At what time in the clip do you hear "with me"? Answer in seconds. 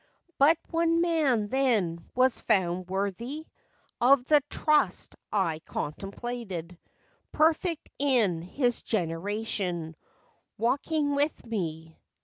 11.13-11.99